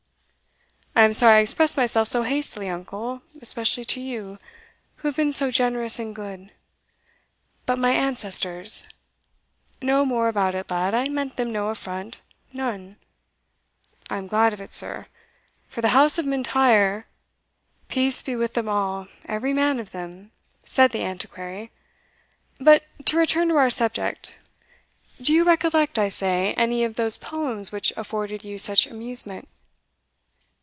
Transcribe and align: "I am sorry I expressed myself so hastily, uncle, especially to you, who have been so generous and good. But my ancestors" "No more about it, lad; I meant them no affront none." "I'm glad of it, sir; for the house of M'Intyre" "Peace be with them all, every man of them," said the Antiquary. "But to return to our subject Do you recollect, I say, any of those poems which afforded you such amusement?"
"I 0.93 1.05
am 1.05 1.13
sorry 1.13 1.37
I 1.37 1.39
expressed 1.39 1.77
myself 1.77 2.09
so 2.09 2.23
hastily, 2.23 2.69
uncle, 2.69 3.21
especially 3.41 3.85
to 3.85 3.99
you, 4.01 4.37
who 4.97 5.07
have 5.07 5.15
been 5.15 5.31
so 5.31 5.49
generous 5.49 5.97
and 5.99 6.13
good. 6.13 6.51
But 7.65 7.79
my 7.79 7.91
ancestors" 7.91 8.87
"No 9.81 10.05
more 10.05 10.27
about 10.27 10.53
it, 10.53 10.69
lad; 10.69 10.93
I 10.93 11.07
meant 11.07 11.37
them 11.37 11.51
no 11.51 11.69
affront 11.69 12.19
none." 12.51 12.97
"I'm 14.09 14.27
glad 14.27 14.51
of 14.53 14.59
it, 14.59 14.73
sir; 14.73 15.05
for 15.67 15.81
the 15.81 15.87
house 15.95 16.19
of 16.19 16.25
M'Intyre" 16.25 17.07
"Peace 17.87 18.21
be 18.21 18.35
with 18.35 18.53
them 18.53 18.69
all, 18.69 19.07
every 19.25 19.53
man 19.53 19.79
of 19.79 19.91
them," 19.91 20.31
said 20.65 20.91
the 20.91 21.05
Antiquary. 21.05 21.71
"But 22.59 22.83
to 23.05 23.17
return 23.17 23.47
to 23.47 23.55
our 23.55 23.69
subject 23.71 24.37
Do 25.21 25.33
you 25.33 25.45
recollect, 25.45 25.97
I 25.97 26.09
say, 26.09 26.53
any 26.55 26.83
of 26.83 26.95
those 26.95 27.17
poems 27.17 27.71
which 27.71 27.93
afforded 27.95 28.43
you 28.43 28.57
such 28.57 28.85
amusement?" 28.85 29.47